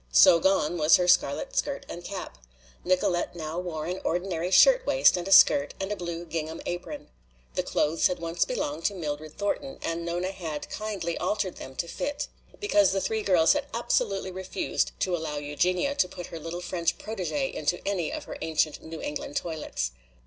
So 0.11 0.39
gone 0.39 0.79
was 0.79 0.95
her 0.95 1.07
scarlet 1.07 1.55
skirt 1.55 1.85
and 1.87 2.03
cap! 2.03 2.39
Nicolete 2.83 3.35
now 3.35 3.59
wore 3.59 3.85
an 3.85 4.01
ordinary 4.03 4.49
shirtwaist 4.49 5.15
and 5.15 5.31
skirt 5.31 5.75
and 5.79 5.91
a 5.91 5.95
blue 5.95 6.25
gingham 6.25 6.59
apron. 6.65 7.09
The 7.53 7.61
clothes 7.61 8.07
had 8.07 8.17
once 8.17 8.43
belonged 8.43 8.83
to 8.85 8.95
Mildred 8.95 9.37
Thornton 9.37 9.77
and 9.83 10.03
Nona 10.03 10.31
had 10.31 10.71
kindly 10.71 11.19
altered 11.19 11.57
them 11.57 11.75
to 11.75 11.87
fit. 11.87 12.29
Because 12.59 12.93
the 12.93 12.99
three 13.01 13.21
girls 13.21 13.53
had 13.53 13.67
absolutely 13.75 14.31
refused 14.31 14.91
to 15.01 15.15
allow 15.15 15.37
Eugenia 15.37 15.93
to 15.93 16.07
put 16.09 16.25
her 16.33 16.39
little 16.39 16.61
French 16.61 16.97
protégé 16.97 17.53
into 17.53 17.79
any 17.87 18.11
of 18.11 18.23
her 18.23 18.39
ancient 18.41 18.81
New 18.83 19.01
England 19.03 19.35
toilets. 19.37 19.91